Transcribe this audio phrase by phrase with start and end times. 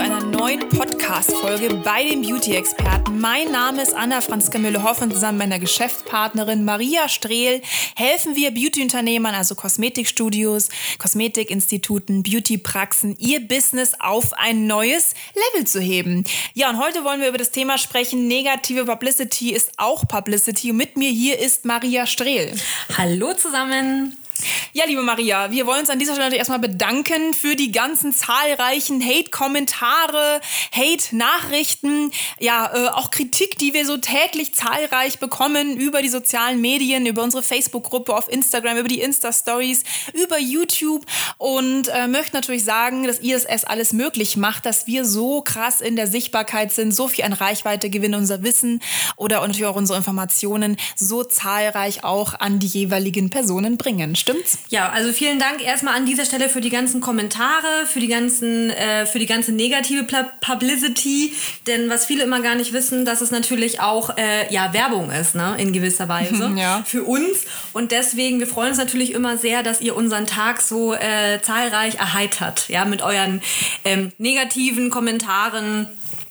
[0.00, 3.20] Einer neuen Podcast-Folge bei den Beauty-Experten.
[3.20, 5.10] Mein Name ist Anna Franziska Müller-Hoffmann.
[5.10, 7.60] Zusammen mit meiner Geschäftspartnerin Maria Strehl
[7.96, 16.24] helfen wir Beauty-Unternehmern, also Kosmetikstudios, Kosmetikinstituten, Beauty-Praxen, ihr Business auf ein neues Level zu heben.
[16.54, 18.26] Ja, und heute wollen wir über das Thema sprechen.
[18.26, 20.70] Negative Publicity ist auch Publicity.
[20.70, 22.54] Und mit mir hier ist Maria Strehl.
[22.96, 24.16] Hallo zusammen.
[24.72, 29.04] Ja, liebe Maria, wir wollen uns an dieser Stelle erstmal bedanken für die ganzen zahlreichen
[29.04, 30.40] Hate-Kommentare,
[30.72, 37.06] Hate-Nachrichten, ja, äh, auch Kritik, die wir so täglich zahlreich bekommen über die sozialen Medien,
[37.06, 39.82] über unsere Facebook-Gruppe auf Instagram, über die Insta-Stories,
[40.14, 41.04] über YouTube
[41.38, 45.96] und äh, möchte natürlich sagen, dass erst alles möglich macht, dass wir so krass in
[45.96, 48.80] der Sichtbarkeit sind, so viel an Reichweite gewinnen, unser Wissen
[49.16, 54.16] oder natürlich auch unsere Informationen so zahlreich auch an die jeweiligen Personen bringen.
[54.30, 54.58] Stimmt's?
[54.68, 58.70] Ja, also vielen Dank erstmal an dieser Stelle für die ganzen Kommentare, für die ganzen,
[58.70, 60.06] äh, für die ganze negative
[60.40, 61.34] Publicity.
[61.66, 65.34] Denn was viele immer gar nicht wissen, dass es natürlich auch äh, ja Werbung ist,
[65.34, 66.82] ne, in gewisser Weise Ja.
[66.86, 67.44] für uns.
[67.72, 71.96] Und deswegen, wir freuen uns natürlich immer sehr, dass ihr unseren Tag so äh, zahlreich
[71.96, 73.40] erheitert, ja, mit euren
[73.84, 75.88] ähm, negativen Kommentaren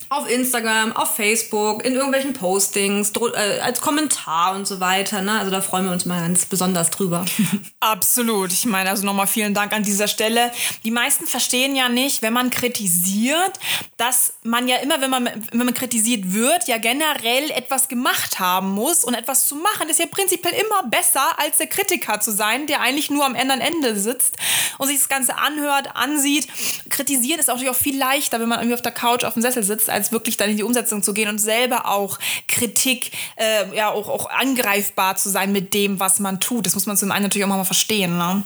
[0.10, 5.22] auf Instagram, auf Facebook, in irgendwelchen Postings, äh, als Kommentar und so weiter.
[5.22, 5.34] Ne?
[5.34, 7.26] Also da freuen wir uns mal ganz besonders drüber.
[7.80, 8.52] Absolut.
[8.52, 10.52] Ich meine, also nochmal vielen Dank an dieser Stelle.
[10.84, 13.60] Die meisten verstehen ja nicht, wenn man kritisiert,
[13.98, 18.72] dass man ja immer, wenn man, wenn man kritisiert wird, ja generell etwas gemacht haben
[18.72, 19.04] muss.
[19.04, 22.82] Und etwas zu machen ist ja prinzipiell immer besser, als der Kritiker zu sein, der
[22.82, 24.38] eigentlich nur am anderen Ende sitzt
[24.80, 26.48] und sich das Ganze anhört, ansieht.
[26.90, 29.42] Kritisieren ist auch natürlich auch viel leichter, wenn man irgendwie auf der Couch auf dem
[29.42, 33.76] Sessel sitzt, als wirklich dann in die Umsetzung zu gehen und selber auch Kritik, äh,
[33.76, 36.66] ja, auch, auch angreifbar zu sein mit dem, was man tut.
[36.66, 38.18] Das muss man zum einen natürlich auch mal verstehen.
[38.18, 38.44] Ne?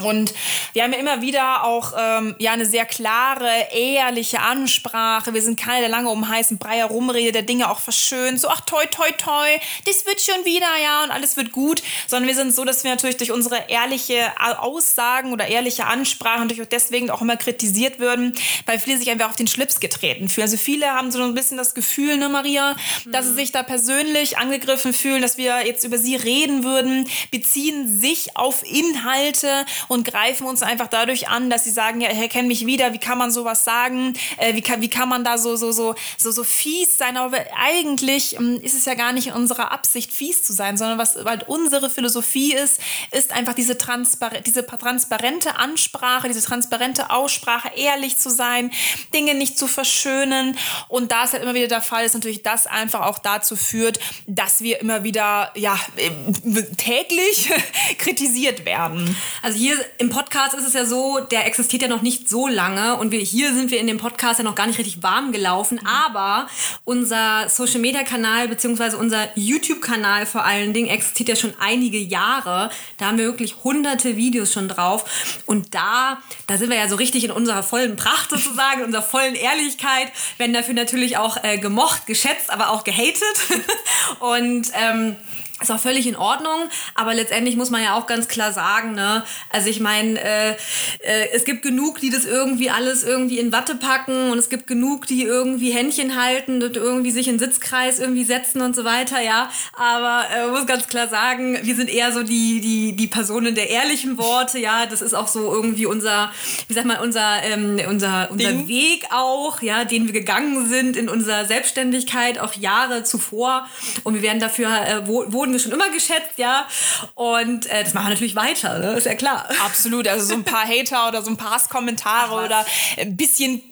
[0.00, 0.32] Und
[0.72, 5.34] wir haben ja immer wieder auch ähm, ja eine sehr klare, ehrliche Ansprache.
[5.34, 8.40] Wir sind keiner, der lange um heißen Brei herumredet, der Dinge auch verschönt.
[8.40, 9.48] So, ach, toi, toi, toi,
[9.86, 11.82] das wird schon wieder, ja, und alles wird gut.
[12.06, 16.62] Sondern wir sind so, dass wir natürlich durch unsere ehrliche Aussagen oder ehrliche Ansprache natürlich
[16.62, 18.34] auch deswegen auch immer kritisiert würden,
[18.66, 20.44] weil viele sich einfach auf den Schlips getreten fühlen.
[20.44, 24.38] Also viele haben so ein bisschen das Gefühl, ne, Maria, dass sie sich da persönlich
[24.38, 30.46] angegriffen fühlen, dass wir jetzt über sie reden würden, beziehen sich auf Inhalte und greifen
[30.46, 33.32] uns einfach dadurch an, dass sie sagen, ja, ich erkenne mich wieder, wie kann man
[33.32, 36.96] sowas sagen, äh, wie, kann, wie kann man da so, so, so, so, so fies
[36.96, 40.76] sein, aber eigentlich ähm, ist es ja gar nicht in unserer Absicht, fies zu sein,
[40.76, 42.80] sondern was halt unsere Philosophie ist,
[43.10, 48.70] ist einfach diese, Transpar diese transparente Ansprache, diese transparente Aussprache, ehrlich zu sein,
[49.12, 50.56] Dinge nicht zu verschönen.
[50.86, 53.98] Und da es halt immer wieder der Fall ist, natürlich das einfach auch dazu führt,
[54.28, 57.50] dass wir immer wieder, ja, äh, täglich
[57.98, 59.16] kritisiert werden.
[59.42, 62.96] Also hier im Podcast ist es ja so, der existiert ja noch nicht so lange
[62.96, 65.80] und wir, hier sind wir in dem Podcast ja noch gar nicht richtig warm gelaufen,
[65.86, 66.48] aber
[66.84, 71.98] unser Social Media Kanal beziehungsweise unser YouTube Kanal vor allen Dingen existiert ja schon einige
[71.98, 72.70] Jahre.
[72.98, 76.96] Da haben wir wirklich hunderte Videos schon drauf und da, da sind wir ja so
[76.96, 81.58] richtig in unserer vollen Pracht sozusagen, in unserer vollen Ehrlichkeit, werden dafür natürlich auch äh,
[81.58, 83.22] gemocht, geschätzt, aber auch gehatet
[84.20, 85.16] und ähm,
[85.60, 89.24] ist auch völlig in Ordnung, aber letztendlich muss man ja auch ganz klar sagen, ne,
[89.50, 93.74] also ich meine, äh, äh, es gibt genug, die das irgendwie alles irgendwie in Watte
[93.74, 98.24] packen und es gibt genug, die irgendwie Händchen halten und irgendwie sich in Sitzkreis irgendwie
[98.24, 102.22] setzen und so weiter, ja, aber äh, muss ganz klar sagen, wir sind eher so
[102.22, 106.30] die, die, die Personen der ehrlichen Worte, ja, das ist auch so irgendwie unser,
[106.68, 108.68] wie sagt man, unser, ähm, unser, unser Ding.
[108.68, 113.68] Weg auch, ja, den wir gegangen sind in unserer Selbstständigkeit auch Jahre zuvor.
[114.04, 116.66] Und wir werden dafür, äh, wo- wurden wir schon immer geschätzt, ja,
[117.14, 118.92] und äh, das machen wir natürlich weiter, ne?
[118.92, 119.48] ist ja klar.
[119.64, 122.64] Absolut, also so ein paar Hater oder so ein paar Hasskommentare oder
[122.96, 123.62] ein bisschen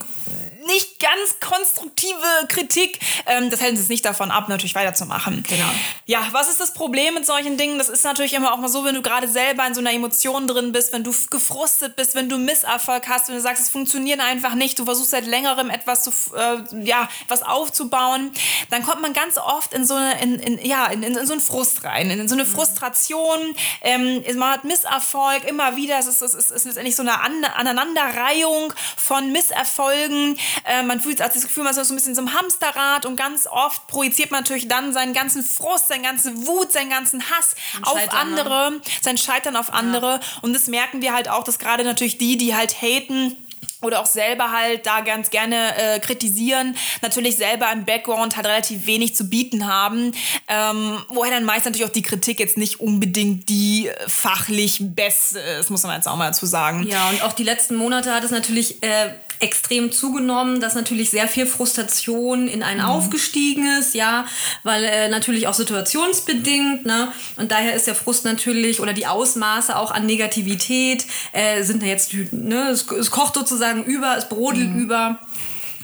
[0.69, 5.43] nicht ganz konstruktive Kritik, ähm, das hält uns nicht davon ab, natürlich weiterzumachen.
[5.49, 5.69] Genau.
[6.06, 7.79] Ja, was ist das Problem mit solchen Dingen?
[7.79, 10.47] Das ist natürlich immer auch mal so, wenn du gerade selber in so einer Emotion
[10.47, 14.20] drin bist, wenn du gefrustet bist, wenn du Misserfolg hast, wenn du sagst, es funktioniert
[14.20, 18.31] einfach nicht, du versuchst seit längerem etwas zu, äh, ja, was aufzubauen,
[18.71, 21.43] dann kommt man ganz oft in so eine, in, in, ja, in, in, so einen
[21.43, 23.55] Frust rein, in, so eine Frustration.
[23.81, 25.99] Ähm, man hat Misserfolg immer wieder.
[25.99, 30.38] Es ist, es ist, es ist letztendlich so eine An Aneinanderreihung von Misserfolgen.
[30.64, 33.16] Äh, man fühlt also das Gefühl, man ist so ein bisschen so einem Hamsterrad und
[33.16, 37.55] ganz oft projiziert man natürlich dann seinen ganzen Frust, seine ganze Wut, seinen ganzen Hass
[37.82, 38.81] auf Scheitern, andere, ne?
[39.00, 40.14] sein Scheitern auf andere.
[40.14, 40.20] Ja.
[40.43, 43.37] Und das merken wir halt auch, dass gerade natürlich die, die halt haten,
[43.81, 48.87] oder auch selber halt da ganz gerne äh, kritisieren, natürlich selber im Background halt relativ
[48.87, 50.12] wenig zu bieten haben,
[50.49, 55.70] ähm, woher dann meist natürlich auch die Kritik jetzt nicht unbedingt die fachlich beste ist,
[55.70, 56.87] muss man jetzt auch mal dazu sagen.
[56.88, 61.29] Ja, und auch die letzten Monate hat es natürlich äh, extrem zugenommen, dass natürlich sehr
[61.29, 62.87] viel Frustration in einen mhm.
[62.87, 64.26] aufgestiegen ist, ja,
[64.62, 69.76] weil äh, natürlich auch situationsbedingt, ne, und daher ist der Frust natürlich oder die Ausmaße
[69.76, 74.81] auch an Negativität äh, sind jetzt, ne, es, es kocht sozusagen über, es brodelt mhm.
[74.81, 75.20] über.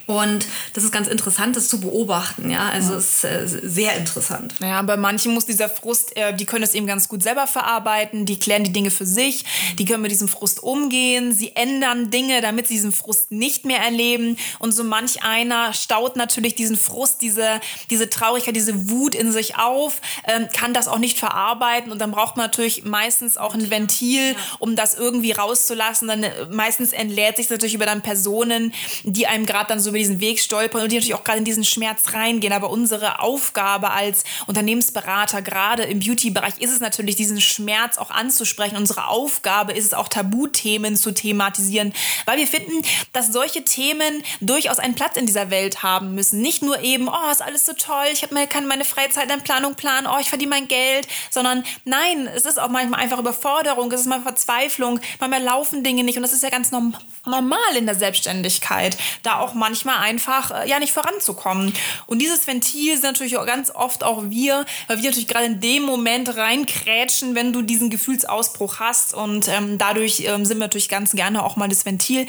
[0.06, 2.50] Und das ist ganz interessant, das zu beobachten.
[2.50, 2.98] Ja, also ja.
[2.98, 4.54] ist äh, sehr interessant.
[4.60, 8.26] Ja, bei manchen muss dieser Frust, äh, die können es eben ganz gut selber verarbeiten,
[8.26, 9.44] die klären die Dinge für sich,
[9.78, 13.80] die können mit diesem Frust umgehen, sie ändern Dinge, damit sie diesen Frust nicht mehr
[13.80, 14.36] erleben.
[14.58, 19.56] Und so manch einer staut natürlich diesen Frust, diese, diese Traurigkeit, diese Wut in sich
[19.56, 21.90] auf, ähm, kann das auch nicht verarbeiten.
[21.90, 26.08] Und dann braucht man natürlich meistens auch ein Ventil, um das irgendwie rauszulassen.
[26.08, 28.74] Dann äh, meistens entlädt sich natürlich über dann Personen,
[29.04, 31.44] die einem gerade dann so über diesen Weg stolpern und die natürlich auch gerade in
[31.44, 32.52] diesen Schmerz reingehen.
[32.52, 38.76] Aber unsere Aufgabe als Unternehmensberater, gerade im Beauty-Bereich, ist es natürlich, diesen Schmerz auch anzusprechen.
[38.76, 41.92] Unsere Aufgabe ist es auch, Tabuthemen zu thematisieren,
[42.26, 42.82] weil wir finden,
[43.12, 46.40] dass solche Themen durchaus einen Platz in dieser Welt haben müssen.
[46.40, 49.74] Nicht nur eben, oh, ist alles so toll, ich meine, kann meine Freizeit in Planung
[49.74, 54.00] planen, oh, ich verdiene mein Geld, sondern nein, es ist auch manchmal einfach Überforderung, es
[54.00, 57.94] ist mal Verzweiflung, manchmal laufen Dinge nicht und das ist ja ganz normal in der
[57.94, 61.72] Selbstständigkeit, da auch manchmal manchmal einfach äh, ja nicht voranzukommen.
[62.06, 65.60] Und dieses Ventil sind natürlich auch ganz oft auch wir, weil wir natürlich gerade in
[65.60, 69.14] dem Moment reinkrätschen, wenn du diesen Gefühlsausbruch hast.
[69.14, 72.26] Und ähm, dadurch ähm, sind wir natürlich ganz gerne auch mal das Ventil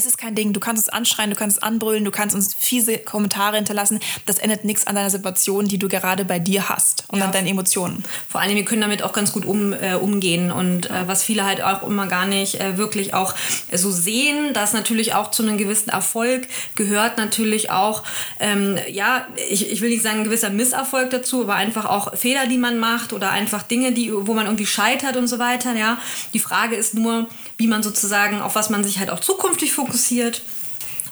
[0.00, 0.52] es ist kein Ding.
[0.52, 4.00] Du kannst uns anschreien, du kannst uns anbrüllen, du kannst uns fiese Kommentare hinterlassen.
[4.26, 7.26] Das ändert nichts an deiner Situation, die du gerade bei dir hast und ja.
[7.26, 8.02] an deinen Emotionen.
[8.28, 10.50] Vor allem, wir können damit auch ganz gut um, äh, umgehen.
[10.50, 13.34] Und äh, was viele halt auch immer gar nicht äh, wirklich auch
[13.72, 18.02] so sehen, dass natürlich auch zu einem gewissen Erfolg gehört natürlich auch,
[18.38, 22.46] ähm, ja, ich, ich will nicht sagen ein gewisser Misserfolg dazu, aber einfach auch Fehler,
[22.46, 25.74] die man macht oder einfach Dinge, die, wo man irgendwie scheitert und so weiter.
[25.74, 25.98] Ja.
[26.32, 27.28] Die Frage ist nur,
[27.60, 30.40] wie man sozusagen, auf was man sich halt auch zukünftig fokussiert.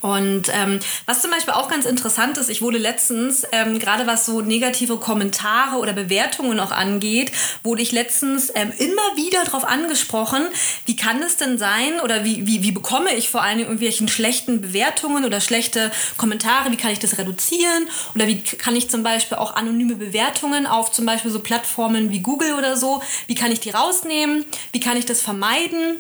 [0.01, 4.27] Und ähm, was zum Beispiel auch ganz interessant ist, ich wurde letztens, ähm, gerade was
[4.27, 7.33] so negative Kommentare oder Bewertungen auch angeht,
[7.65, 10.43] wurde ich letztens ähm, immer wieder darauf angesprochen,
[10.87, 14.61] wie kann es denn sein oder wie, wie, wie bekomme ich vor allem irgendwelchen schlechten
[14.61, 17.89] Bewertungen oder schlechte Kommentare, wie kann ich das reduzieren?
[18.15, 22.21] Oder wie kann ich zum Beispiel auch anonyme Bewertungen auf zum Beispiel so Plattformen wie
[22.21, 25.97] Google oder so, wie kann ich die rausnehmen, wie kann ich das vermeiden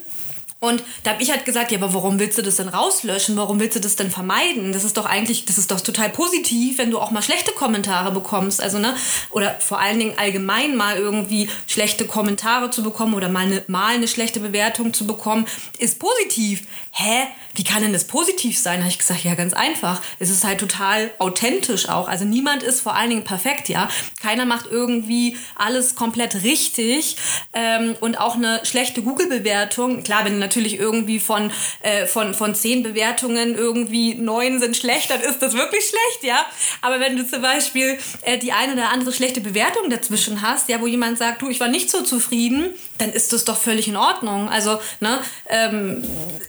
[0.60, 3.36] und da habe ich halt gesagt, ja, aber warum willst du das denn rauslöschen?
[3.36, 4.72] Warum willst du das denn vermeiden?
[4.72, 8.10] Das ist doch eigentlich, das ist doch total positiv, wenn du auch mal schlechte Kommentare
[8.10, 8.60] bekommst.
[8.60, 8.96] Also, ne,
[9.30, 13.94] oder vor allen Dingen allgemein mal irgendwie schlechte Kommentare zu bekommen oder mal eine, mal
[13.94, 15.46] eine schlechte Bewertung zu bekommen,
[15.78, 16.66] ist positiv.
[16.90, 17.28] Hä?
[17.54, 18.80] Wie kann denn das positiv sein?
[18.80, 20.00] Habe ich gesagt, ja, ganz einfach.
[20.18, 22.08] Es ist halt total authentisch auch.
[22.08, 23.88] Also niemand ist vor allen Dingen perfekt, ja.
[24.20, 27.16] Keiner macht irgendwie alles komplett richtig.
[27.52, 31.52] Ähm, und auch eine schlechte Google-Bewertung, klar, wenn du natürlich irgendwie von,
[31.82, 36.46] äh, von, von zehn Bewertungen irgendwie neun sind schlecht, dann ist das wirklich schlecht, ja.
[36.80, 40.80] Aber wenn du zum Beispiel äh, die eine oder andere schlechte Bewertung dazwischen hast, ja,
[40.80, 43.96] wo jemand sagt, du, ich war nicht so zufrieden, dann ist das doch völlig in
[43.96, 44.48] Ordnung.
[44.48, 46.02] Also, ne, ähm,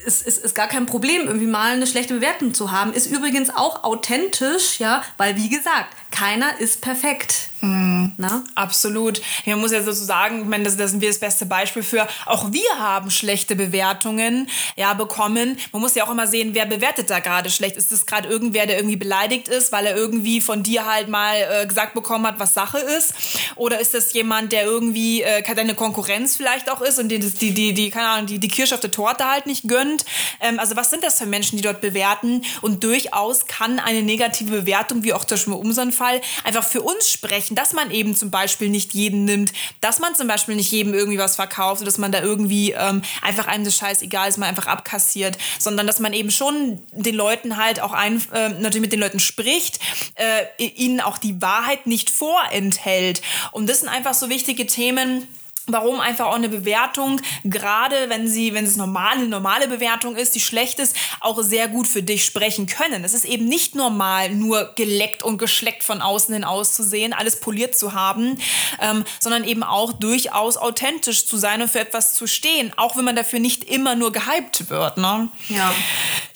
[0.06, 2.94] es, es ist gar kein Problem, irgendwie mal eine schlechte Bewertung zu haben.
[2.94, 7.50] Ist übrigens auch authentisch, ja, weil wie gesagt, keiner ist perfekt.
[7.62, 8.14] Mhm.
[8.18, 8.44] Na?
[8.56, 9.22] Absolut.
[9.46, 12.08] Man muss ja sozusagen, ich meine, das, das sind wir das beste Beispiel für.
[12.26, 15.58] Auch wir haben schlechte Bewertungen ja, bekommen.
[15.72, 17.76] Man muss ja auch immer sehen, wer bewertet da gerade schlecht.
[17.76, 21.36] Ist das gerade irgendwer, der irgendwie beleidigt ist, weil er irgendwie von dir halt mal
[21.36, 23.14] äh, gesagt bekommen hat, was Sache ist?
[23.56, 27.54] Oder ist das jemand, der irgendwie äh, deine Konkurrenz vielleicht auch ist und die, die,
[27.54, 30.06] die, die, keine Ahnung, die, die Kirsche auf der Torte halt nicht gönnt?
[30.40, 32.44] Ähm, also was sind das für Menschen, die dort bewerten?
[32.62, 37.10] Und durchaus kann eine negative Bewertung, wie auch zum Beispiel unserem Fall, einfach für uns
[37.10, 39.52] sprechen, dass man eben zum Beispiel nicht jeden nimmt,
[39.82, 43.48] dass man zum Beispiel nicht jedem irgendwie was verkauft, dass man da irgendwie ähm, einfach
[43.48, 47.58] einem das Scheiß egal ist, man einfach abkassiert, sondern dass man eben schon den Leuten
[47.58, 49.80] halt auch ein, äh, natürlich mit den Leuten spricht,
[50.16, 53.22] äh, ihnen auch die Wahrheit nicht vorenthält.
[53.52, 55.28] Und das sind einfach so wichtige Themen,
[55.74, 60.36] warum einfach auch eine Bewertung, gerade wenn sie, wenn es normal, eine normale Bewertung ist,
[60.36, 63.04] die schlecht ist, auch sehr gut für dich sprechen können.
[63.04, 67.78] Es ist eben nicht normal, nur geleckt und geschleckt von außen hin auszusehen, alles poliert
[67.78, 68.38] zu haben,
[68.82, 73.06] ähm, sondern eben auch durchaus authentisch zu sein und für etwas zu stehen, auch wenn
[73.06, 74.98] man dafür nicht immer nur gehypt wird.
[74.98, 75.30] Ne?
[75.50, 75.74] Ja.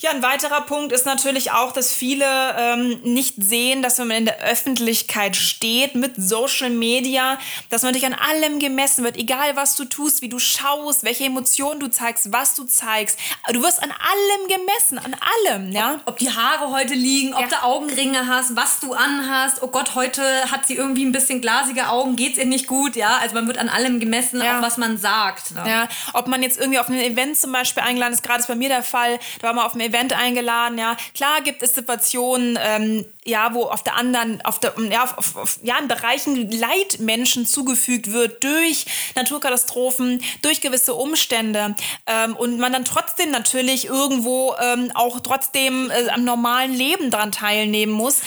[0.00, 2.26] Ja, ein weiterer Punkt ist natürlich auch, dass viele
[2.58, 7.38] ähm, nicht sehen, dass wenn man in der Öffentlichkeit steht mit Social Media,
[7.70, 11.24] dass man natürlich an allem gemessen wird, egal was du tust, wie du schaust, welche
[11.24, 13.18] Emotionen du zeigst, was du zeigst.
[13.52, 15.16] Du wirst an allem gemessen, an
[15.46, 15.94] allem, ja.
[15.94, 17.48] Ob, ob die Haare heute liegen, ob ja.
[17.48, 19.62] du Augenringe hast, was du anhast.
[19.62, 23.16] Oh Gott, heute hat sie irgendwie ein bisschen glasige Augen, geht's ihr nicht gut, ja.
[23.18, 24.58] Also man wird an allem gemessen, ja.
[24.58, 25.52] auch was man sagt.
[25.52, 25.64] Ne?
[25.66, 28.54] Ja, ob man jetzt irgendwie auf ein Event zum Beispiel eingeladen ist, gerade ist bei
[28.54, 30.96] mir der Fall, da war man auf einem Event eingeladen, ja.
[31.14, 35.58] Klar gibt es Situationen, ähm, ja, wo auf der anderen, auf der, ja, auf, auf,
[35.62, 41.74] ja, in Bereichen Leid Menschen zugefügt wird durch Naturkatastrophen, durch gewisse Umstände
[42.06, 47.32] ähm, und man dann trotzdem natürlich irgendwo ähm, auch trotzdem äh, am normalen Leben daran
[47.32, 48.20] teilnehmen muss.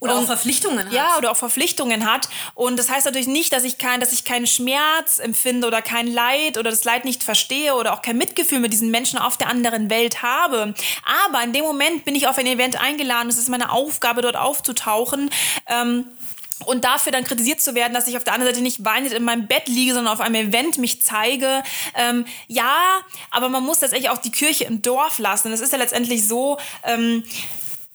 [0.00, 0.92] Oder und, auch Verpflichtungen hat.
[0.92, 2.28] Ja, oder auch Verpflichtungen hat.
[2.54, 6.06] Und das heißt natürlich nicht, dass ich kein, dass ich keinen Schmerz empfinde oder kein
[6.06, 9.48] Leid oder das Leid nicht verstehe oder auch kein Mitgefühl mit diesen Menschen auf der
[9.48, 10.74] anderen Welt habe.
[11.26, 13.28] Aber in dem Moment bin ich auf ein Event eingeladen.
[13.28, 15.30] Es ist meine Aufgabe, dort aufzutauchen.
[15.66, 16.06] Ähm,
[16.66, 19.24] und dafür dann kritisiert zu werden, dass ich auf der anderen Seite nicht weinend in
[19.24, 21.62] meinem Bett liege, sondern auf einem Event mich zeige.
[21.94, 23.00] Ähm, ja,
[23.30, 25.52] aber man muss letztendlich auch die Kirche im Dorf lassen.
[25.52, 27.24] Es ist ja letztendlich so, ähm,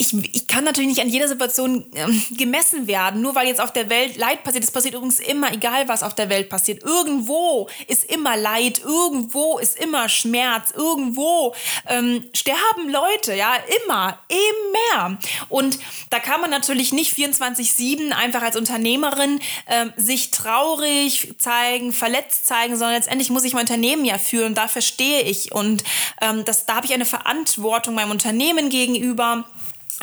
[0.03, 3.73] ich, ich kann natürlich nicht an jeder Situation ähm, gemessen werden, nur weil jetzt auf
[3.73, 4.63] der Welt Leid passiert.
[4.63, 6.83] Es passiert übrigens immer, egal was auf der Welt passiert.
[6.83, 11.55] Irgendwo ist immer Leid, irgendwo ist immer Schmerz, irgendwo
[11.87, 15.17] ähm, sterben Leute, ja, immer, immer.
[15.49, 15.79] Und
[16.09, 22.75] da kann man natürlich nicht 24-7 einfach als Unternehmerin ähm, sich traurig zeigen, verletzt zeigen,
[22.75, 25.51] sondern letztendlich muss ich mein Unternehmen ja führen und da verstehe ich.
[25.51, 25.83] Und
[26.21, 29.45] ähm, das, da habe ich eine Verantwortung meinem Unternehmen gegenüber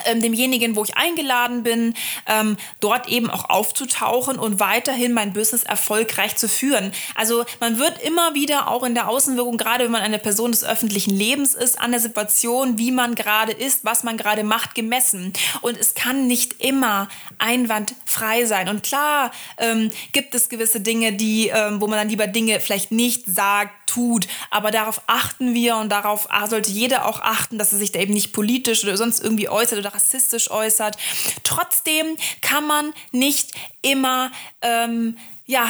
[0.05, 1.95] ähm, demjenigen, wo ich eingeladen bin,
[2.27, 6.93] ähm, dort eben auch aufzutauchen und weiterhin mein Business erfolgreich zu führen.
[7.15, 10.65] Also man wird immer wieder auch in der Außenwirkung, gerade wenn man eine Person des
[10.65, 15.33] öffentlichen Lebens ist, an der Situation, wie man gerade ist, was man gerade macht, gemessen.
[15.61, 18.69] Und es kann nicht immer einwandfrei sein.
[18.69, 22.93] Und klar ähm, gibt es gewisse Dinge, die, ähm, wo man dann lieber Dinge vielleicht
[22.93, 24.27] nicht sagt, tut.
[24.51, 28.15] Aber darauf achten wir und darauf sollte jeder auch achten, dass er sich da eben
[28.15, 30.97] nicht politisch oder sonst irgendwie äußert oder rassistisch äußert.
[31.45, 34.31] Trotzdem kann man nicht immer
[34.63, 35.17] ähm,
[35.51, 35.67] ja,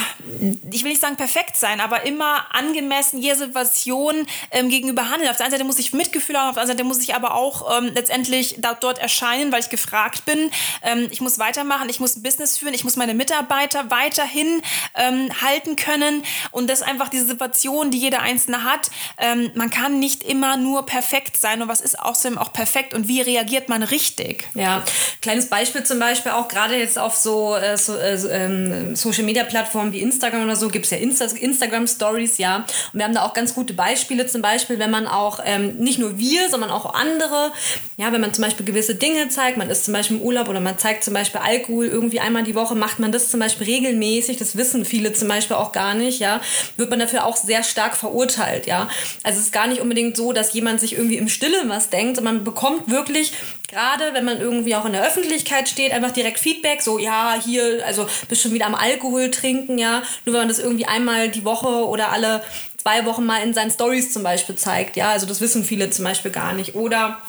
[0.71, 5.27] ich will nicht sagen perfekt sein, aber immer angemessen jeder Situation ähm, gegenüber handeln.
[5.27, 7.33] Auf der einen Seite muss ich Mitgefühl haben, auf der anderen Seite muss ich aber
[7.33, 10.51] auch ähm, letztendlich da, dort erscheinen, weil ich gefragt bin.
[10.83, 14.61] Ähm, ich muss weitermachen, ich muss ein Business führen, ich muss meine Mitarbeiter weiterhin
[14.93, 16.23] ähm, halten können.
[16.51, 18.91] Und das ist einfach diese Situation, die jeder Einzelne hat.
[19.17, 21.59] Ähm, man kann nicht immer nur perfekt sein.
[21.59, 24.47] Und was ist außerdem auch perfekt und wie reagiert man richtig?
[24.53, 24.83] Ja,
[25.23, 29.43] kleines Beispiel zum Beispiel auch gerade jetzt auf so, äh, so äh, ähm, Social Media
[29.43, 32.57] Plattformen Plattformen wie Instagram oder so gibt es ja Insta Instagram Stories, ja.
[32.57, 35.97] Und wir haben da auch ganz gute Beispiele, zum Beispiel, wenn man auch ähm, nicht
[35.97, 37.51] nur wir, sondern auch andere,
[37.97, 40.59] ja, wenn man zum Beispiel gewisse Dinge zeigt, man ist zum Beispiel im Urlaub oder
[40.59, 44.37] man zeigt zum Beispiel Alkohol irgendwie einmal die Woche, macht man das zum Beispiel regelmäßig,
[44.37, 46.41] das wissen viele zum Beispiel auch gar nicht, ja,
[46.75, 48.89] wird man dafür auch sehr stark verurteilt, ja.
[49.23, 52.17] Also es ist gar nicht unbedingt so, dass jemand sich irgendwie im Stillen was denkt,
[52.17, 53.33] sondern man bekommt wirklich
[53.71, 57.83] gerade wenn man irgendwie auch in der Öffentlichkeit steht, einfach direkt Feedback, so ja, hier,
[57.85, 61.45] also bist schon wieder am Alkohol trinken, ja, nur wenn man das irgendwie einmal die
[61.45, 62.43] Woche oder alle
[62.77, 66.05] zwei Wochen mal in seinen Stories zum Beispiel zeigt, ja, also das wissen viele zum
[66.05, 66.75] Beispiel gar nicht.
[66.75, 67.19] Oder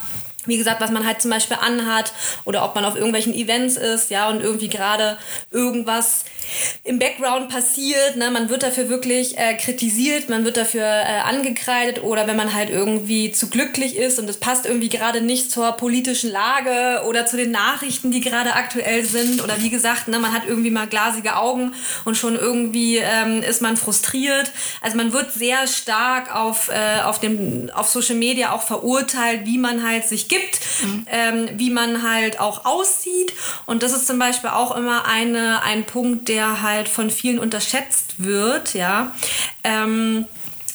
[0.47, 2.13] wie gesagt, was man halt zum Beispiel anhat
[2.45, 5.19] oder ob man auf irgendwelchen Events ist, ja, und irgendwie gerade
[5.51, 6.25] irgendwas
[6.85, 8.17] im Background passiert.
[8.17, 8.31] Ne?
[8.31, 12.71] Man wird dafür wirklich äh, kritisiert, man wird dafür äh, angekreidet oder wenn man halt
[12.71, 17.37] irgendwie zu glücklich ist und es passt irgendwie gerade nicht zur politischen Lage oder zu
[17.37, 21.37] den Nachrichten, die gerade aktuell sind oder wie gesagt, ne, man hat irgendwie mal glasige
[21.37, 24.51] Augen und schon irgendwie ähm, ist man frustriert.
[24.81, 29.59] Also man wird sehr stark auf, äh, auf, dem, auf Social Media auch verurteilt, wie
[29.59, 31.07] man halt sich gibt, mhm.
[31.11, 33.33] ähm, wie man halt auch aussieht
[33.67, 38.15] und das ist zum Beispiel auch immer eine, ein Punkt, der halt von vielen unterschätzt
[38.19, 39.13] wird, ja.
[39.65, 40.27] Ähm,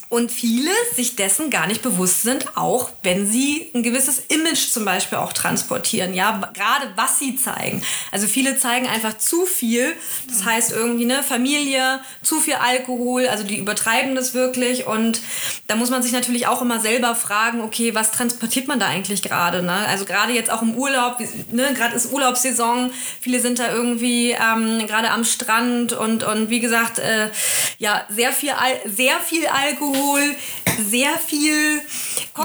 [0.09, 4.85] und viele sich dessen gar nicht bewusst sind, auch wenn sie ein gewisses Image zum
[4.85, 6.13] Beispiel auch transportieren.
[6.13, 7.81] Ja, gerade was sie zeigen.
[8.11, 9.93] Also viele zeigen einfach zu viel.
[10.29, 13.27] Das heißt irgendwie eine Familie, zu viel Alkohol.
[13.27, 14.87] Also die übertreiben das wirklich.
[14.87, 15.19] Und
[15.67, 19.21] da muss man sich natürlich auch immer selber fragen, okay, was transportiert man da eigentlich
[19.21, 19.61] gerade?
[19.61, 19.73] Ne?
[19.73, 21.19] Also gerade jetzt auch im Urlaub,
[21.51, 21.73] ne?
[21.73, 22.93] gerade ist Urlaubssaison.
[23.19, 27.29] Viele sind da irgendwie ähm, gerade am Strand und, und wie gesagt, äh,
[27.77, 30.35] ja, sehr viel, Al sehr viel Alkohol Alkohol,
[30.89, 31.81] sehr viel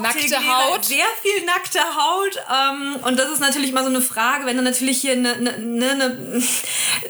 [0.00, 0.84] nackte Haut.
[0.84, 2.38] Sehr viel nackte Haut.
[2.50, 5.52] Ähm, und das ist natürlich mal so eine Frage, wenn du natürlich hier eine, eine,
[5.52, 6.42] eine,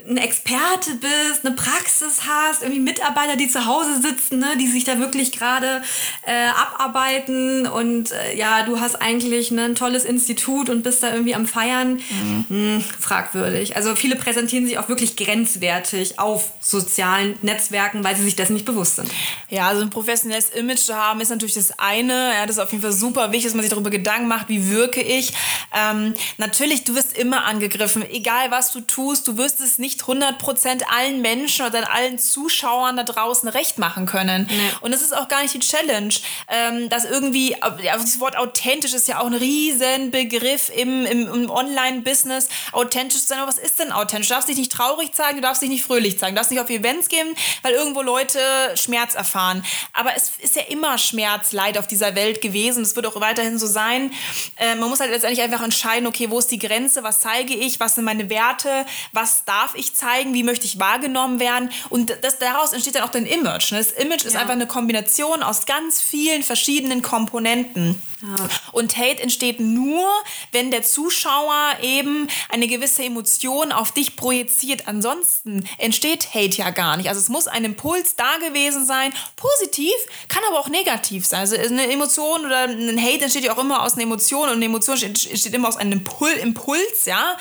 [0.08, 4.84] eine Experte bist, eine Praxis hast, irgendwie Mitarbeiter, die zu Hause sitzen, ne, die sich
[4.84, 5.82] da wirklich gerade
[6.26, 11.12] äh, abarbeiten und äh, ja, du hast eigentlich ne, ein tolles Institut und bist da
[11.12, 11.94] irgendwie am Feiern.
[11.94, 12.44] Mhm.
[12.49, 13.76] Hm, fragwürdig.
[13.76, 18.64] Also viele präsentieren sich auch wirklich grenzwertig auf sozialen Netzwerken, weil sie sich dessen nicht
[18.64, 19.11] bewusst sind.
[19.49, 19.90] Ja, also ein
[20.32, 22.32] professionelles Image zu haben, ist natürlich das eine.
[22.34, 24.70] Ja, das ist auf jeden Fall super wichtig, dass man sich darüber Gedanken macht, wie
[24.70, 25.32] wirke ich.
[25.74, 29.28] Ähm, natürlich, du wirst immer angegriffen, egal was du tust.
[29.28, 34.46] Du wirst es nicht 100% allen Menschen oder allen Zuschauern da draußen recht machen können.
[34.50, 34.70] Nee.
[34.80, 36.14] Und das ist auch gar nicht die Challenge.
[36.48, 41.50] Ähm, dass irgendwie, ja, das Wort authentisch ist ja auch ein Riesenbegriff im, im, im
[41.50, 42.48] Online-Business.
[42.72, 44.28] Authentisch zu sein, aber was ist denn authentisch?
[44.28, 46.60] Du darfst dich nicht traurig zeigen, du darfst dich nicht fröhlich zeigen, du darfst nicht
[46.60, 48.38] auf Events gehen, weil irgendwo Leute
[48.74, 49.64] Schmerz erfahren.
[49.92, 52.83] Aber es ist ja immer Schmerz, Leid auf dieser Welt gewesen.
[52.83, 54.12] Es wird auch weiterhin so sein.
[54.57, 57.81] Äh, man muss halt letztendlich einfach entscheiden, okay, wo ist die Grenze, was zeige ich,
[57.81, 61.71] was sind meine Werte, was darf ich zeigen, wie möchte ich wahrgenommen werden.
[61.88, 63.73] Und das, daraus entsteht dann auch dein Image.
[63.73, 63.79] Ne?
[63.79, 64.29] Das Image ja.
[64.29, 68.00] ist einfach eine Kombination aus ganz vielen verschiedenen Komponenten.
[68.23, 68.49] Ja.
[68.71, 70.09] Und Hate entsteht nur,
[70.52, 74.87] wenn der Zuschauer eben eine gewisse Emotion auf dich projiziert.
[74.87, 77.09] Ansonsten entsteht Hate ja gar nicht.
[77.09, 79.93] Also es muss ein Impuls da gewesen sein, positiv,
[80.28, 81.40] kann aber auch negativ sein.
[81.40, 84.64] Also eine Emotion oder ein Hate entsteht ja auch immer aus einer Emotion und eine
[84.64, 86.02] Emotion entsteht immer aus einem
[86.42, 87.37] Impuls, ja.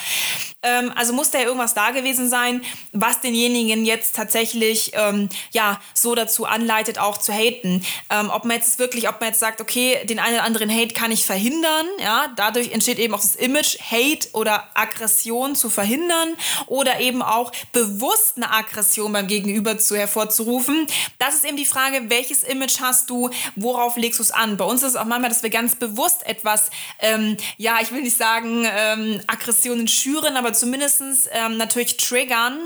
[0.64, 2.62] Ähm, also muss da ja irgendwas da gewesen sein,
[2.92, 7.84] was denjenigen jetzt tatsächlich ähm, ja so dazu anleitet, auch zu haten.
[8.10, 10.94] Ähm, ob man jetzt wirklich, ob man jetzt sagt, okay, den einen oder anderen Hate
[10.94, 16.36] kann ich verhindern, ja, dadurch entsteht eben auch das Image, Hate oder Aggression zu verhindern
[16.68, 20.86] oder eben auch bewusst eine Aggression beim Gegenüber zu hervorzurufen.
[21.18, 24.58] Das ist eben die Frage, welches Image hast du, worauf legst du es an?
[24.58, 28.02] Bei uns ist es auch manchmal, dass wir ganz bewusst etwas, ähm, ja, ich will
[28.02, 31.02] nicht sagen, ähm, Aggressionen schüren, aber zumindest
[31.32, 32.60] ähm, natürlich triggern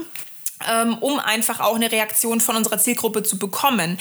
[1.01, 3.99] um einfach auch eine Reaktion von unserer Zielgruppe zu bekommen.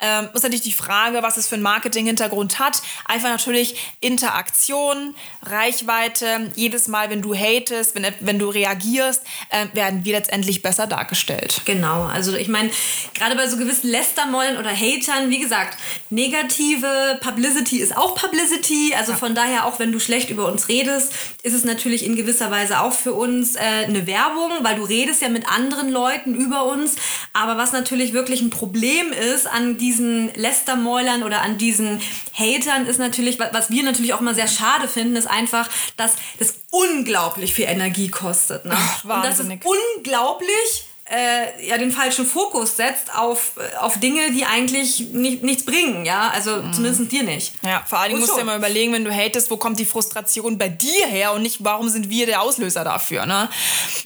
[0.00, 2.82] Ähm, ist natürlich die Frage, was es für einen Marketing-Hintergrund hat.
[3.06, 6.52] Einfach natürlich Interaktion, Reichweite.
[6.56, 11.62] Jedes Mal, wenn du hatest, wenn, wenn du reagierst, äh, werden wir letztendlich besser dargestellt.
[11.64, 12.70] Genau, also ich meine,
[13.14, 15.78] gerade bei so gewissen Lästermollen oder Hatern, wie gesagt,
[16.10, 18.94] negative Publicity ist auch Publicity.
[18.96, 19.18] Also ja.
[19.18, 22.80] von daher, auch wenn du schlecht über uns redest, ist es natürlich in gewisser Weise
[22.80, 26.96] auch für uns äh, eine Werbung, weil du redest ja mit anderen Leuten über uns.
[27.32, 32.00] Aber was natürlich wirklich ein Problem ist an diesen Lästermäulern oder an diesen
[32.34, 36.56] Hatern, ist natürlich, was wir natürlich auch mal sehr schade finden, ist einfach, dass das
[36.70, 38.66] unglaublich viel Energie kostet.
[38.66, 38.74] Ne?
[38.76, 39.50] Ach, Und das ist
[39.96, 45.64] unglaublich äh, ja den falschen Fokus setzt auf, äh, auf Dinge, die eigentlich nicht, nichts
[45.64, 46.72] bringen, ja, also mhm.
[46.72, 47.52] zumindest dir nicht.
[47.62, 50.56] Ja, vor allem musst du ja mal überlegen, wenn du hatest, wo kommt die Frustration
[50.56, 53.50] bei dir her und nicht, warum sind wir der Auslöser dafür, ne?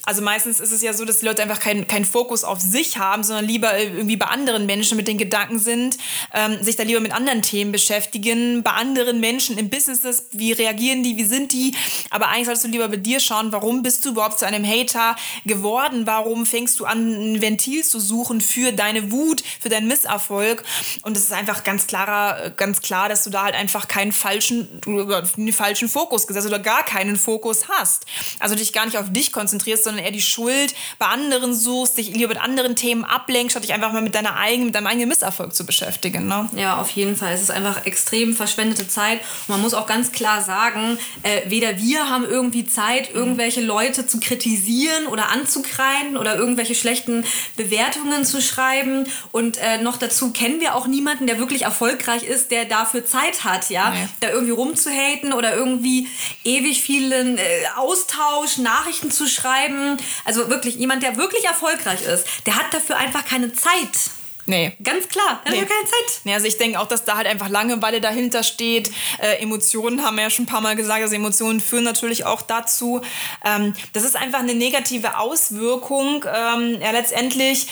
[0.03, 2.99] Also meistens ist es ja so, dass die Leute einfach keinen kein Fokus auf sich
[2.99, 5.99] haben, sondern lieber irgendwie bei anderen Menschen mit den Gedanken sind,
[6.35, 11.05] ähm, sich da lieber mit anderen Themen beschäftigen, bei anderen Menschen im Business, wie reagieren
[11.05, 11.77] die, wie sind die,
[12.11, 15.15] aber eigentlich solltest du lieber bei dir schauen, warum bist du überhaupt zu einem Hater
[15.47, 20.63] geworden, warum fängst du an, ein Ventil zu suchen für deine Wut, für deinen Misserfolg.
[21.03, 24.69] Und es ist einfach ganz klarer, ganz klar, dass du da halt einfach keinen falschen,
[24.87, 28.07] einen falschen Fokus gesetzt oder gar keinen Fokus hast.
[28.39, 32.15] Also dich gar nicht auf dich konzentrierst, sondern eher die Schuld bei anderen suchst, dich
[32.15, 35.09] lieber mit anderen Themen ablenkst, statt dich einfach mal mit deiner eigenen, mit deinem eigenen
[35.09, 36.27] Misserfolg zu beschäftigen.
[36.27, 36.49] Ne?
[36.57, 37.33] Ja, auf jeden Fall.
[37.33, 39.21] Es ist einfach extrem verschwendete Zeit.
[39.21, 44.07] Und man muss auch ganz klar sagen, äh, weder wir haben irgendwie Zeit, irgendwelche Leute
[44.07, 47.25] zu kritisieren oder anzukreiden oder irgendwelche schlechten
[47.57, 49.07] Bewertungen zu schreiben.
[49.33, 53.45] Und äh, noch dazu kennen wir auch niemanden, der wirklich erfolgreich ist, der dafür Zeit
[53.45, 54.09] hat, ja, nee.
[54.21, 56.09] da irgendwie rumzuhaten oder irgendwie
[56.45, 57.43] ewig vielen äh,
[57.77, 59.97] Austausch, Nachrichten zu schreiben.
[60.25, 64.11] Also wirklich jemand, der wirklich erfolgreich ist, der hat dafür einfach keine Zeit.
[64.49, 64.73] Nee.
[64.83, 65.61] Ganz klar, da nee.
[65.61, 66.21] hat keine Zeit.
[66.25, 68.91] Nee, also ich denke auch, dass da halt einfach Langeweile dahinter steht.
[69.19, 72.41] Äh, Emotionen haben wir ja schon ein paar Mal gesagt, also Emotionen führen natürlich auch
[72.41, 73.03] dazu.
[73.45, 76.25] Ähm, das ist einfach eine negative Auswirkung.
[76.27, 77.67] Ähm, ja, letztendlich,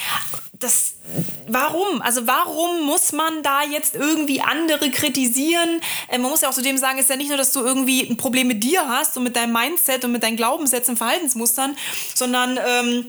[0.52, 0.96] das
[1.48, 2.02] warum?
[2.02, 5.80] Also warum muss man da jetzt irgendwie andere kritisieren?
[6.08, 8.02] Äh, man muss ja auch zudem sagen, es ist ja nicht nur, dass du irgendwie
[8.02, 11.76] ein Problem mit dir hast und mit deinem Mindset und mit deinen Glaubenssätzen und Verhaltensmustern,
[12.14, 13.06] sondern ähm,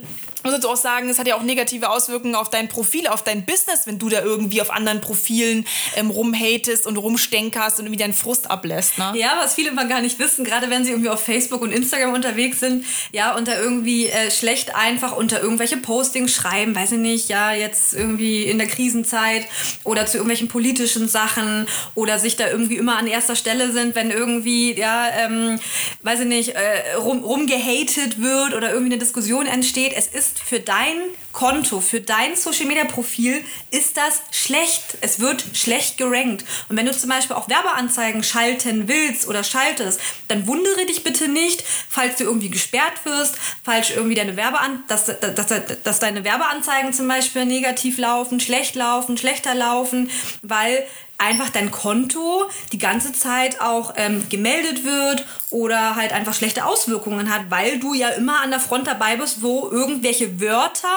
[0.48, 3.46] muss jetzt auch sagen, es hat ja auch negative Auswirkungen auf dein Profil, auf dein
[3.46, 8.14] Business, wenn du da irgendwie auf anderen Profilen ähm, rumhatest und rumstenkerst und irgendwie deinen
[8.14, 8.98] Frust ablässt.
[8.98, 9.14] Ne?
[9.16, 12.14] Ja, was viele immer gar nicht wissen, gerade wenn sie irgendwie auf Facebook und Instagram
[12.14, 17.00] unterwegs sind, ja, und da irgendwie äh, schlecht einfach unter irgendwelche Postings schreiben, weiß ich
[17.00, 19.48] nicht, ja, jetzt irgendwie in der Krisenzeit
[19.84, 24.12] oder zu irgendwelchen politischen Sachen oder sich da irgendwie immer an erster Stelle sind, wenn
[24.12, 25.60] irgendwie, ja, ähm,
[26.04, 29.94] weiß ich nicht, äh, rum, rumgehatet wird oder irgendwie eine Diskussion entsteht.
[29.96, 30.98] Es ist für dein
[31.38, 34.98] Konto, für dein Social Media Profil ist das schlecht.
[35.02, 36.44] Es wird schlecht gerankt.
[36.68, 41.28] Und wenn du zum Beispiel auch Werbeanzeigen schalten willst oder schaltest, dann wundere dich bitte
[41.28, 46.24] nicht, falls du irgendwie gesperrt wirst, falls irgendwie deine Werbean dass, dass, dass, dass deine
[46.24, 50.10] Werbeanzeigen zum Beispiel negativ laufen, schlecht laufen, schlechter laufen,
[50.42, 56.66] weil einfach dein Konto die ganze Zeit auch ähm, gemeldet wird oder halt einfach schlechte
[56.66, 60.96] Auswirkungen hat, weil du ja immer an der Front dabei bist, wo irgendwelche Wörter,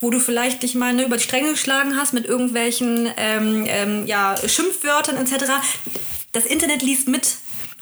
[0.00, 4.06] wo du vielleicht dich mal ne, über die Stränge geschlagen hast mit irgendwelchen ähm, ähm,
[4.06, 5.44] ja, Schimpfwörtern etc.
[6.32, 7.36] Das Internet liest mit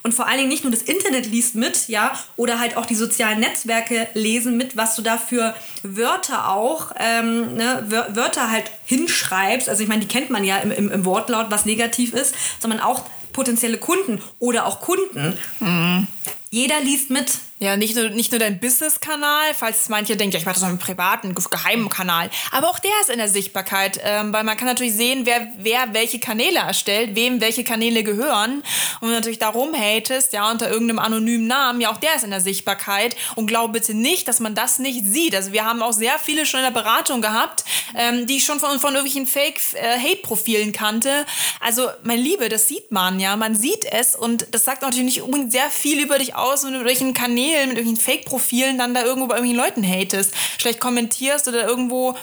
[0.05, 2.93] und vor allen Dingen nicht nur das Internet liest mit, ja, oder halt auch die
[2.93, 9.67] sozialen Netzwerke lesen mit, was du da für Wörter auch, ähm, ne, Wörter halt hinschreibst.
[9.67, 12.81] Also ich meine, die kennt man ja im, im, im Wortlaut, was negativ ist, sondern
[12.81, 15.39] auch potenzielle Kunden oder auch Kunden.
[15.59, 16.05] Mhm.
[16.51, 17.39] Jeder liest mit.
[17.61, 20.67] Ja, nicht nur, nicht nur dein Business-Kanal, falls manche denken, ja, ich mache das auf
[20.67, 22.29] einem privaten, geheimen Kanal.
[22.51, 25.93] Aber auch der ist in der Sichtbarkeit, ähm, weil man kann natürlich sehen, wer, wer
[25.93, 28.55] welche Kanäle erstellt, wem welche Kanäle gehören.
[28.55, 32.25] Und wenn du natürlich darum hatest, ja, unter irgendeinem anonymen Namen, ja, auch der ist
[32.25, 33.15] in der Sichtbarkeit.
[33.35, 35.33] Und glaube bitte nicht, dass man das nicht sieht.
[35.33, 37.63] Also wir haben auch sehr viele schon in der Beratung gehabt,
[37.95, 41.25] ähm, die ich schon von, von irgendwelchen Fake-Hate-Profilen äh, kannte.
[41.61, 45.21] Also, mein Liebe, das sieht man, ja, man sieht es und das sagt natürlich nicht
[45.21, 48.93] unbedingt sehr viel über dich aus, du durch einen Kanal Kanälen, mit irgendwelchen Fake-Profilen dann
[48.93, 52.15] da irgendwo bei irgendwelchen Leuten hatest, schlecht kommentierst oder irgendwo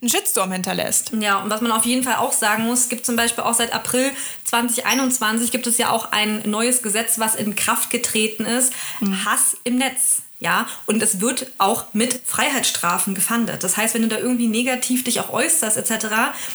[0.00, 1.12] einen Shitstorm hinterlässt.
[1.18, 3.72] Ja, und was man auf jeden Fall auch sagen muss, gibt zum Beispiel auch seit
[3.72, 4.10] April
[4.44, 8.72] 2021 gibt es ja auch ein neues Gesetz, was in Kraft getreten ist.
[9.00, 9.24] Mhm.
[9.24, 10.22] Hass im Netz.
[10.42, 13.62] Ja, und es wird auch mit Freiheitsstrafen gefahndet.
[13.62, 16.06] Das heißt, wenn du da irgendwie negativ dich auch äußerst etc.,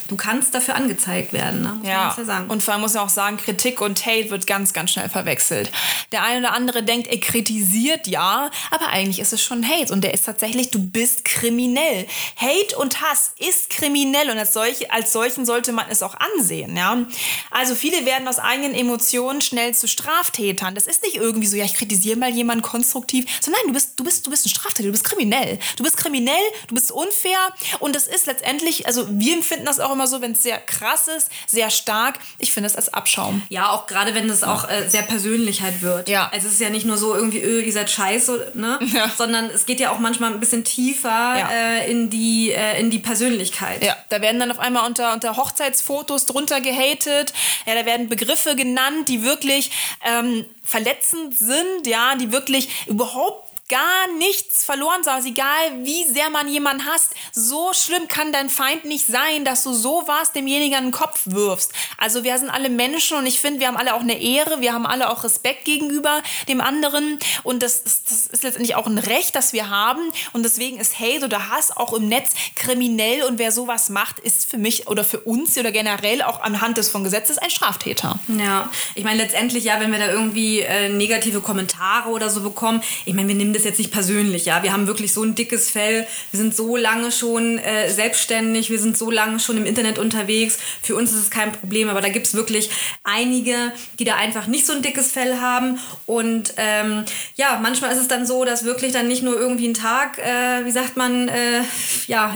[0.08, 1.62] du kannst dafür angezeigt werden.
[1.62, 1.78] Ne?
[1.84, 4.90] Ja, ja und vor allem muss man auch sagen, Kritik und Hate wird ganz, ganz
[4.90, 5.72] schnell verwechselt.
[6.12, 10.04] Der eine oder andere denkt, er kritisiert ja, aber eigentlich ist es schon Hate und
[10.04, 12.08] der ist tatsächlich, du bist kriminell.
[12.38, 16.76] Hate und Hass ist kriminell und als, solch, als solchen sollte man es auch ansehen.
[16.76, 17.06] Ja?
[17.52, 20.74] Also viele werden aus eigenen Emotionen schnell zu Straftätern.
[20.74, 24.04] Das ist nicht irgendwie so, ja, ich kritisiere mal jemanden konstruktiv, sondern nein, bist, du
[24.04, 25.60] bist, du bist ein Straftäter, du bist kriminell.
[25.78, 26.34] Du bist kriminell,
[26.68, 27.38] du bist unfair
[27.80, 31.08] und das ist letztendlich, also wir empfinden das auch immer so, wenn es sehr krass
[31.08, 32.20] ist, sehr stark.
[32.40, 33.44] Ich finde es als Abschaum.
[33.50, 36.10] Ja, auch gerade wenn es auch äh, sehr persönlich halt wird.
[36.10, 36.30] Ja.
[36.32, 38.80] Also es ist ja nicht nur so irgendwie, öh, ihr seid scheiße, ne?
[38.96, 39.10] Ja.
[39.10, 41.50] Sondern es geht ja auch manchmal ein bisschen tiefer ja.
[41.50, 43.84] äh, in, die, äh, in die Persönlichkeit.
[43.84, 47.34] Ja, da werden dann auf einmal unter, unter Hochzeitsfotos drunter gehatet.
[47.66, 49.72] Ja, da werden Begriffe genannt, die wirklich
[50.06, 55.14] ähm, verletzend sind, ja, die wirklich überhaupt gar nichts verloren soll.
[55.14, 59.64] Also egal, wie sehr man jemanden hasst, so schlimm kann dein Feind nicht sein, dass
[59.64, 61.72] du so was demjenigen an den Kopf wirfst.
[61.98, 64.72] Also wir sind alle Menschen und ich finde, wir haben alle auch eine Ehre, wir
[64.72, 69.00] haben alle auch Respekt gegenüber dem anderen und das, das, das ist letztendlich auch ein
[69.00, 73.40] Recht, das wir haben und deswegen ist Hate oder Hass auch im Netz kriminell und
[73.40, 77.04] wer sowas macht, ist für mich oder für uns oder generell auch anhand des von
[77.04, 78.20] Gesetzes ein Straftäter.
[78.28, 82.84] Ja, ich meine letztendlich ja, wenn wir da irgendwie äh, negative Kommentare oder so bekommen,
[83.06, 84.64] ich meine, wir nehmen das jetzt nicht persönlich, ja.
[84.64, 86.06] Wir haben wirklich so ein dickes Fell.
[86.32, 88.70] Wir sind so lange schon äh, selbstständig.
[88.70, 90.58] Wir sind so lange schon im Internet unterwegs.
[90.82, 91.90] Für uns ist es kein Problem.
[91.90, 92.70] Aber da gibt es wirklich
[93.04, 93.56] einige,
[94.00, 95.80] die da einfach nicht so ein dickes Fell haben.
[96.06, 99.74] Und ähm, ja, manchmal ist es dann so, dass wirklich dann nicht nur irgendwie ein
[99.74, 101.62] Tag, äh, wie sagt man, äh,
[102.08, 102.36] ja,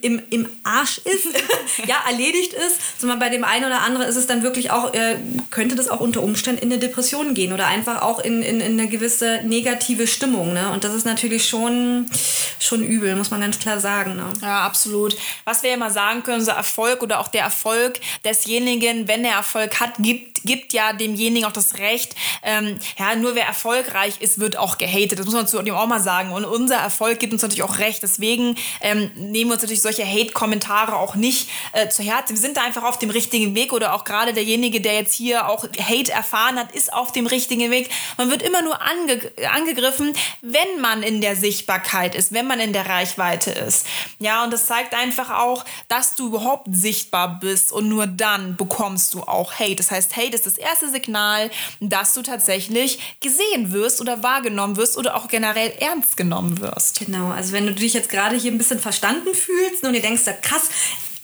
[0.00, 1.26] im, im Arsch ist,
[1.86, 5.16] ja, erledigt ist, sondern bei dem einen oder anderen ist es dann wirklich auch, äh,
[5.50, 8.78] könnte das auch unter Umständen in eine Depression gehen oder einfach auch in, in, in
[8.78, 10.52] eine gewisse negative Stimmung.
[10.52, 10.70] Ne?
[10.72, 12.10] Und das ist natürlich schon,
[12.58, 14.16] schon übel, muss man ganz klar sagen.
[14.16, 14.32] Ne?
[14.42, 15.16] Ja, absolut.
[15.44, 19.80] Was wir mal sagen können, unser Erfolg oder auch der Erfolg desjenigen, wenn er Erfolg
[19.80, 22.14] hat, gibt, gibt ja demjenigen auch das Recht.
[22.42, 25.18] Ähm, ja, nur wer erfolgreich ist, wird auch gehatet.
[25.18, 26.32] Das muss man zu dem auch mal sagen.
[26.32, 28.02] Und unser Erfolg gibt uns natürlich auch recht.
[28.02, 32.36] Deswegen ähm, nehmen wir uns natürlich solche Hate-Kommentare auch nicht äh, zu Herzen.
[32.36, 35.48] Wir sind da einfach auf dem richtigen Weg oder auch gerade derjenige, der jetzt hier
[35.48, 37.90] auch Hate erfahren hat, ist auf dem richtigen Weg.
[38.16, 39.99] Man wird immer nur ange angegriffen,
[40.40, 43.86] wenn man in der Sichtbarkeit ist, wenn man in der Reichweite ist.
[44.18, 49.14] Ja, und das zeigt einfach auch, dass du überhaupt sichtbar bist und nur dann bekommst
[49.14, 49.76] du auch Hate.
[49.76, 54.96] Das heißt, Hate ist das erste Signal, dass du tatsächlich gesehen wirst oder wahrgenommen wirst
[54.96, 57.00] oder auch generell ernst genommen wirst.
[57.00, 60.22] Genau, also wenn du dich jetzt gerade hier ein bisschen verstanden fühlst und dir denkst,
[60.42, 60.70] krass,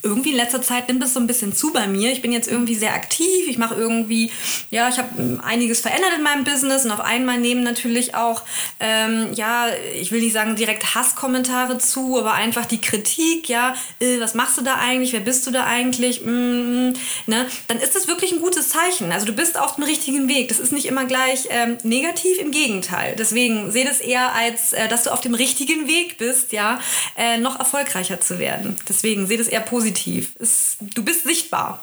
[0.03, 2.13] irgendwie in letzter Zeit nimmt es so ein bisschen zu bei mir.
[2.13, 3.49] Ich bin jetzt irgendwie sehr aktiv.
[3.49, 4.31] Ich mache irgendwie,
[4.71, 8.43] ja, ich habe einiges verändert in meinem Business und auf einmal nehmen natürlich auch,
[8.79, 9.67] ähm, ja,
[10.01, 14.59] ich will nicht sagen direkt Hasskommentare zu, aber einfach die Kritik, ja, äh, was machst
[14.59, 15.13] du da eigentlich?
[15.13, 16.23] Wer bist du da eigentlich?
[16.25, 16.95] Mm, mm,
[17.27, 17.47] ne?
[17.69, 19.11] Dann ist das wirklich ein gutes Zeichen.
[19.13, 20.49] Also du bist auf dem richtigen Weg.
[20.49, 23.17] Das ist nicht immer gleich ähm, negativ, im Gegenteil.
[23.19, 26.81] Deswegen sehe das eher als, äh, dass du auf dem richtigen Weg bist, ja,
[27.17, 28.77] äh, noch erfolgreicher zu werden.
[28.89, 30.37] Deswegen sehe das eher positiv positiv.
[30.39, 31.81] Es, du bist sichtbar.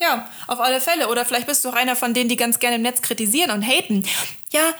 [0.00, 1.08] Ja, auf alle Fälle.
[1.08, 3.62] Oder vielleicht bist du auch einer von denen, die ganz gerne im Netz kritisieren und
[3.62, 4.04] haten.
[4.50, 4.72] Ja,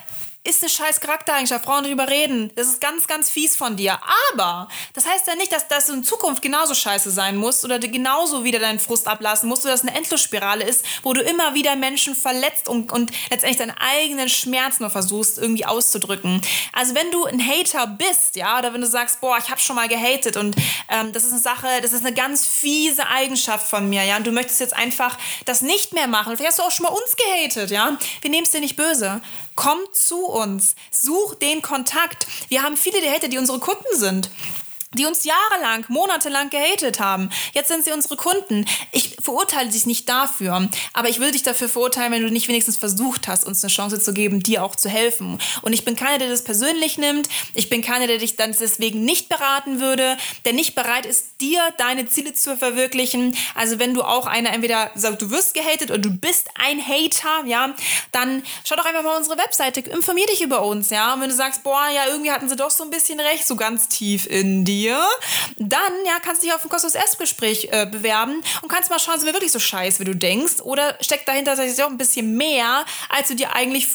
[0.51, 2.53] ist eine scheiß Charaktereigenschaft, brauchen drüber reden.
[2.57, 3.99] Das ist ganz, ganz fies von dir.
[4.33, 8.45] Aber das heißt ja nicht, dass das in Zukunft genauso scheiße sein muss oder genauso
[8.45, 12.15] wieder deinen Frust ablassen musst oder dass eine Endlosspirale ist, wo du immer wieder Menschen
[12.15, 16.41] verletzt und, und letztendlich deinen eigenen Schmerz nur versuchst irgendwie auszudrücken.
[16.73, 19.77] Also wenn du ein Hater bist, ja, oder wenn du sagst, boah, ich habe schon
[19.77, 20.57] mal gehatet und
[20.89, 24.27] ähm, das ist eine Sache, das ist eine ganz fiese Eigenschaft von mir, ja, und
[24.27, 26.37] du möchtest jetzt einfach das nicht mehr machen.
[26.37, 27.97] Vielleicht hast du auch schon mal uns gehatet, ja.
[28.21, 29.21] Wir nehmen es dir nicht böse.
[29.61, 32.27] Komm zu uns, such den Kontakt.
[32.49, 34.31] Wir haben viele der die unsere Kunden sind
[34.98, 37.31] die uns jahrelang, monatelang gehatet haben.
[37.53, 38.64] Jetzt sind sie unsere Kunden.
[38.90, 42.76] Ich verurteile dich nicht dafür, aber ich will dich dafür verurteilen, wenn du nicht wenigstens
[42.76, 45.38] versucht hast, uns eine Chance zu geben, dir auch zu helfen.
[45.62, 47.29] Und ich bin keiner, der das persönlich nimmt.
[47.55, 51.62] Ich bin keiner, der dich dann deswegen nicht beraten würde, der nicht bereit ist, dir
[51.79, 53.37] deine Ziele zu verwirklichen.
[53.55, 57.46] Also wenn du auch einer entweder sagst, du wirst gehatet oder du bist ein Hater,
[57.46, 57.76] ja,
[58.11, 61.14] dann schau doch einfach mal unsere Webseite, informier dich über uns, ja.
[61.14, 63.55] Und wenn du sagst, boah, ja, irgendwie hatten sie doch so ein bisschen recht, so
[63.55, 65.09] ganz tief in dir dir,
[65.59, 69.16] dann ja, kannst du dich auf ein kostenloses Erstgespräch äh, bewerben und kannst mal schauen,
[69.19, 72.37] sind wir wirklich so scheiße, wie du denkst, oder steckt dahinter tatsächlich auch ein bisschen
[72.37, 73.88] mehr, als du dir eigentlich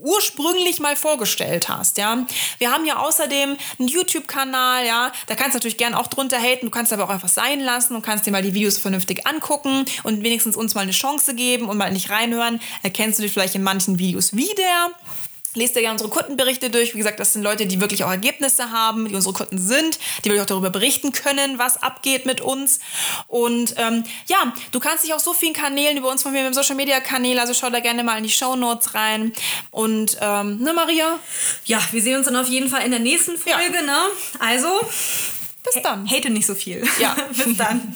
[0.00, 2.26] ursprünglich mal vorgestellt hast, ja.
[2.58, 6.66] Wir haben hier außerdem einen YouTube-Kanal, ja, da kannst du natürlich gerne auch drunter haten,
[6.66, 9.84] du kannst aber auch einfach sein lassen und kannst dir mal die Videos vernünftig angucken
[10.02, 13.54] und wenigstens uns mal eine Chance geben und mal nicht reinhören, erkennst du dich vielleicht
[13.54, 14.90] in manchen Videos wieder.
[15.54, 16.94] Lest dir gerne unsere Kundenberichte durch.
[16.94, 20.30] Wie gesagt, das sind Leute, die wirklich auch Ergebnisse haben, die unsere Kunden sind, die
[20.30, 22.80] wirklich auch darüber berichten können, was abgeht mit uns.
[23.26, 26.54] Und ähm, ja, du kannst dich auf so vielen Kanälen über uns von mir im
[26.54, 29.32] Social Media Kanal, also schau da gerne mal in die Show Notes rein.
[29.70, 31.18] Und ähm, ne, Maria?
[31.66, 33.82] Ja, wir sehen uns dann auf jeden Fall in der nächsten Folge, ja.
[33.82, 33.98] ne?
[34.38, 34.80] Also,
[35.64, 36.10] bis dann.
[36.10, 36.82] Hate nicht so viel.
[36.98, 37.94] Ja, bis dann.